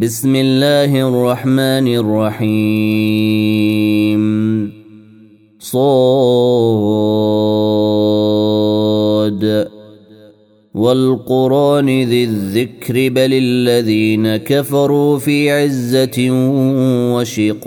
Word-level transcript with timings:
بسم 0.00 0.36
الله 0.36 1.08
الرحمن 1.08 1.88
الرحيم. 1.88 2.46
صاد. 5.60 5.86
والقرآن 10.74 11.86
ذي 11.86 12.24
الذكر 12.24 12.94
بل 12.94 13.30
الذين 13.32 14.36
كفروا 14.36 15.18
في 15.18 15.50
عزة 15.50 16.30
وشقاق. 17.14 17.66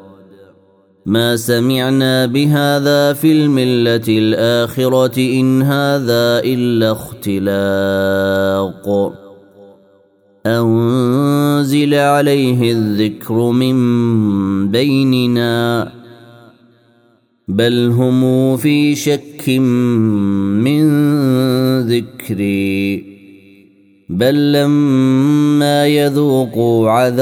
ما 1.11 1.35
سمعنا 1.35 2.25
بهذا 2.25 3.13
في 3.13 3.31
الملة 3.31 4.03
الآخرة 4.07 5.17
إن 5.17 5.61
هذا 5.61 6.39
إلا 6.43 6.91
اختلاق. 6.91 8.87
أنزل 10.45 11.93
عليه 11.93 12.71
الذكر 12.71 13.33
من 13.51 13.75
بيننا. 14.71 15.91
بل 17.47 17.87
هم 17.87 18.57
في 18.57 18.95
شك 18.95 19.49
من 20.63 20.87
ذكري. 21.81 23.11
بل 24.09 24.53
لما 24.53 25.87
يذوقوا 25.87 26.89
عذاب 26.89 27.21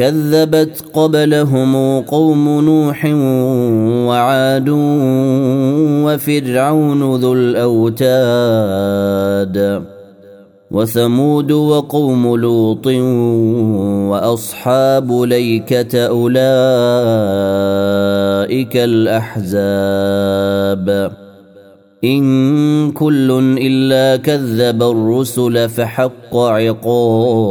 كذبت 0.00 0.84
قبلهم 0.94 2.00
قوم 2.00 2.60
نوح 2.60 3.04
وعاد 4.08 4.68
وفرعون 6.04 7.16
ذو 7.16 7.32
الأوتاد 7.32 8.76
وثمود 10.70 11.52
وقوم 11.52 12.36
لوط 12.36 12.86
وأصحاب 14.10 15.12
ليكة 15.12 16.06
أولئك 16.06 16.36
الأحزاب. 18.76 20.30
إن 22.04 22.92
كل 22.92 23.56
إلا 23.60 24.16
كذب 24.16 24.82
الرسل 24.82 25.68
فحق 25.68 26.36
عقاب. 26.36 27.50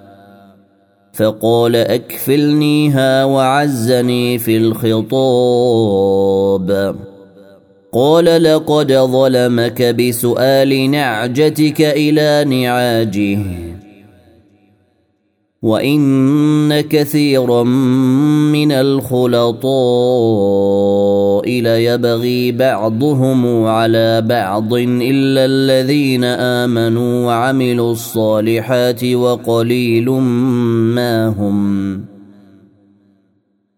فقال 1.13 1.75
اكفلنيها 1.75 3.25
وعزني 3.25 4.37
في 4.37 4.57
الخطاب. 4.57 6.21
قال 7.93 8.43
لقد 8.43 8.93
ظلمك 8.93 9.81
بسؤال 9.81 10.91
نعجتك 10.91 11.81
إلى 11.81 12.45
نعاجه 12.47 13.39
وإن 15.61 16.81
كثيرا 16.81 17.63
من 18.53 18.71
الخلطاء 18.71 19.71
ليبغي 21.45 22.51
بعضهم 22.51 23.65
على 23.65 24.21
بعض 24.21 24.73
إلا 24.73 25.45
الذين 25.45 26.23
آمنوا 26.23 27.25
وعملوا 27.25 27.91
الصالحات 27.91 29.03
وقليل 29.03 30.09
ما 30.09 31.27
هم. 31.27 32.01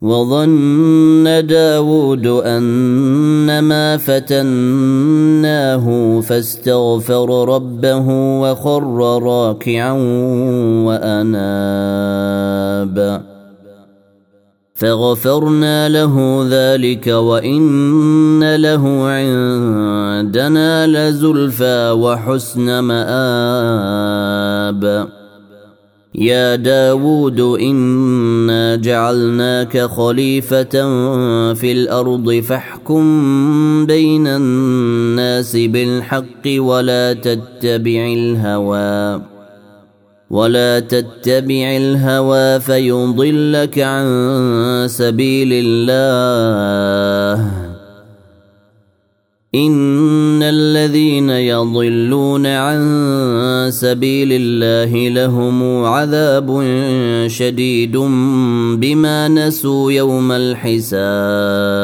وظن 0.01 1.45
داود 1.47 2.27
أنما 2.27 3.97
فتناه 3.97 5.85
فاستغفر 6.21 7.55
ربه 7.55 8.39
وخر 8.41 9.21
راكعا 9.23 9.91
وأناب. 10.85 11.93
فغفرنا 14.83 15.89
له 15.89 16.45
ذلك 16.49 17.07
وإن 17.07 18.55
له 18.55 19.07
عندنا 19.07 20.87
لزلفى 20.87 21.91
وحسن 21.91 22.79
مآب 22.79 24.23
يا 26.15 26.55
داود 26.55 27.39
إنا 27.39 28.75
جعلناك 28.75 29.77
خليفة 29.77 30.73
في 31.53 31.71
الأرض 31.71 32.33
فاحكم 32.33 33.05
بين 33.85 34.27
الناس 34.27 35.55
بالحق 35.55 36.45
ولا 36.57 37.13
تتبع 37.13 38.13
الهوى 38.13 39.32
ولا 40.33 40.79
تتبع 40.79 41.77
الهوى 41.77 42.59
فيضلك 42.59 43.79
عن 43.79 44.05
سبيل 44.89 45.49
الله 45.53 47.51
ان 49.55 50.43
الذين 50.43 51.29
يضلون 51.29 52.45
عن 52.45 52.81
سبيل 53.69 54.29
الله 54.31 55.09
لهم 55.09 55.85
عذاب 55.85 56.49
شديد 57.27 57.97
بما 58.77 59.27
نسوا 59.27 59.91
يوم 59.91 60.31
الحساب 60.31 61.83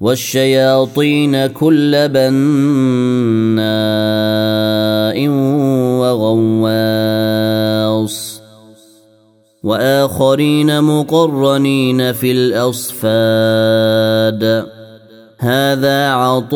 والشياطين 0.00 1.46
كل 1.46 2.08
بناء 2.08 2.30
وغواص. 6.00 8.40
وآخرين 9.62 10.84
مقرنين 10.84 12.12
في 12.12 12.32
الأصفاد. 12.32 13.04
هذا 15.38 16.10
عطاؤنا 16.10 16.50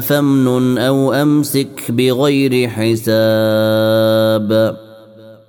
فامنن 0.00 0.78
أو 0.78 1.12
أمسك 1.12 1.90
بغير 1.90 2.68
حساب. 2.68 3.10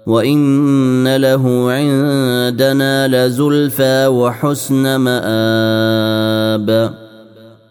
وان 0.08 1.16
له 1.16 1.72
عندنا 1.72 3.08
لزلفى 3.08 4.08
وحسن 4.08 4.96
مآب 4.96 6.94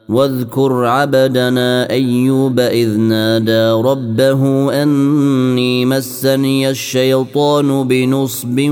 واذكر 0.08 0.84
عبدنا 0.84 1.90
ايوب 1.90 2.60
اذ 2.60 2.98
نادى 2.98 3.70
ربه 3.70 4.72
اني 4.82 5.84
مسني 5.84 6.70
الشيطان 6.70 7.88
بنصب 7.88 8.70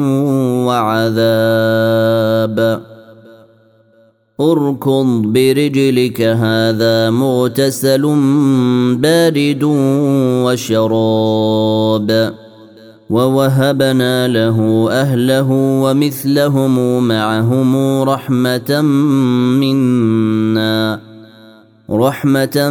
وعذاب 0.67 2.59
اركض 4.41 5.23
برجلك 5.23 6.21
هذا 6.21 7.11
مغتسل 7.11 8.03
بارد 8.99 9.61
وشراب 10.45 12.35
ووهبنا 13.11 14.29
له 14.29 14.89
أهله 14.91 15.51
ومثلهم 15.53 17.09
معهم 17.09 18.03
رحمة 18.03 18.81
منا 19.61 21.01
رحمة 21.91 22.71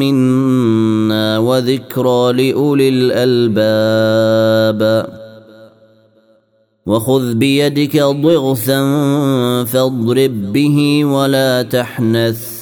منا 0.00 1.38
وذكرى 1.38 2.32
لأولي 2.32 2.88
الألباب. 2.88 4.80
وخذ 6.86 7.34
بيدك 7.34 7.96
ضغثا 8.02 8.80
فاضرب 9.64 10.52
به 10.52 11.04
ولا 11.04 11.62
تحنث. 11.62 12.57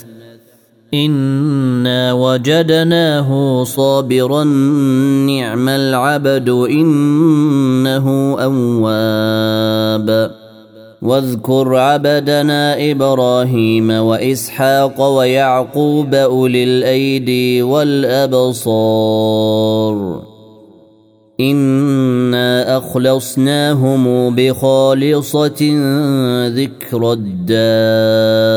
انا 0.94 2.12
وجدناه 2.12 3.64
صابرا 3.64 4.44
نعم 4.44 5.68
العبد 5.68 6.48
انه 6.48 8.36
اواب 8.40 10.30
واذكر 11.02 11.76
عبدنا 11.76 12.90
إبراهيم 12.90 13.90
واسحاق 13.90 15.00
ويعقوب 15.00 16.14
اولي 16.14 16.64
الايدي 16.64 17.62
والابصار 17.62 18.76
انا 21.40 22.78
اخلصناهم 22.78 24.34
بخالصه 24.34 25.72
ذكر 26.48 27.12
الدار 27.12 28.56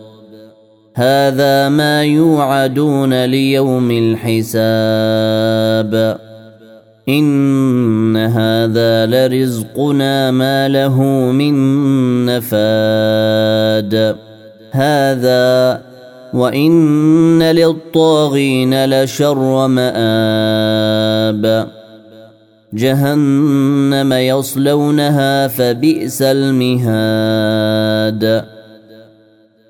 هذا 0.95 1.69
ما 1.69 2.03
يوعدون 2.03 3.25
ليوم 3.25 3.91
الحساب. 3.91 4.57
إن 7.09 8.17
هذا 8.17 9.05
لرزقنا 9.05 10.31
ما 10.31 10.67
له 10.67 11.01
من 11.31 11.55
نفاد. 12.25 14.15
هذا 14.71 15.81
وإن 16.33 17.43
للطاغين 17.43 18.85
لشر 18.85 19.67
مآب. 19.67 21.67
جهنم 22.73 24.13
يصلونها 24.13 25.47
فبئس 25.47 26.21
المهاد. 26.21 27.31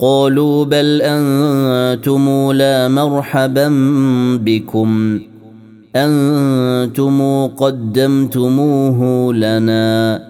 قالوا 0.00 0.64
بل 0.64 1.02
أنتم 1.02 2.52
لا 2.52 2.88
مرحبا 2.88 3.68
بكم. 4.44 5.20
أنتم 5.96 7.46
قدمتموه 7.46 9.32
لنا. 9.34 10.22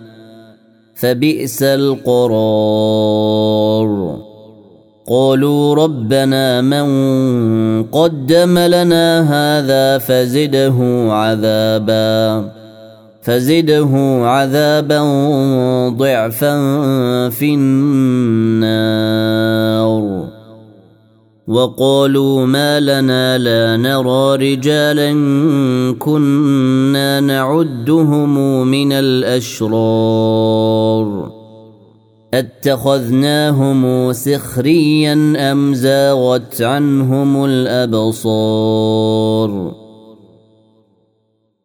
فبئس 0.95 1.63
القرار. 1.63 2.31
قالوا 5.09 5.75
ربنا 5.75 6.61
من 6.61 6.87
قدم 7.83 8.59
لنا 8.59 9.21
هذا 9.21 9.99
فزده 9.99 11.07
عذابا. 11.13 12.60
فزده 13.31 13.91
عذابا 14.27 15.01
ضعفا 15.89 16.59
في 17.29 17.55
النار. 17.55 18.91
وقالوا 21.49 22.47
ما 22.47 22.81
لنا 22.81 23.39
لا 23.39 23.77
نرى 23.77 24.53
رجالا 24.53 25.13
كنا 25.99 27.21
نعدهم 27.21 28.67
من 28.67 28.93
الأشرار. 28.93 30.31
أتخذناهم 32.35 34.13
سخريا 34.13 35.35
أم 35.53 35.75
زاغت 35.75 36.63
عنهم 36.63 37.45
الأبصار؟ 37.45 38.71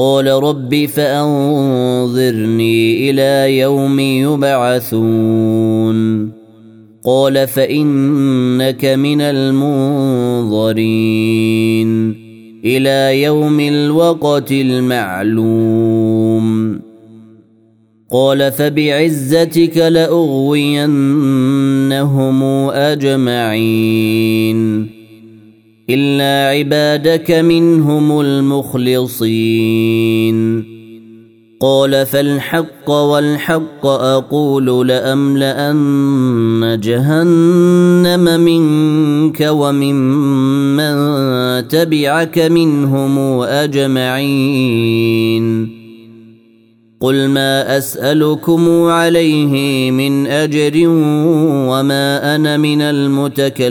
قال 0.00 0.26
رب 0.26 0.86
فأنظرني 0.86 3.10
إلى 3.10 3.58
يوم 3.58 4.00
يبعثون. 4.00 6.30
قال 7.04 7.48
فإنك 7.48 8.84
من 8.84 9.20
المنظرين. 9.20 12.14
إلى 12.64 13.22
يوم 13.22 13.60
الوقت 13.60 14.52
المعلوم. 14.52 16.00
قال 18.12 18.52
فبعزتك 18.52 19.76
لأغوينهم 19.76 21.10
أجمعين. 22.70 24.99
الا 25.94 26.58
عبادك 26.58 27.30
منهم 27.30 28.20
المخلصين. 28.20 29.70
قال 31.62 32.06
فالحق 32.06 32.90
والحق 32.90 33.86
أقول 33.86 34.88
لاملان 34.88 36.80
جهنم 36.82 38.40
منك 38.40 39.46
وممن 39.50 40.94
تبعك 41.68 42.38
منهم 42.38 43.18
اجمعين. 43.40 45.00
قل 47.00 47.28
ما 47.28 47.78
اسالكم 47.78 48.82
عليه 48.84 49.90
من 49.90 50.26
اجر 50.26 50.72
وما 51.68 52.34
أنا 52.36 52.56
من 52.56 52.82
المتكلفين. 52.82 53.70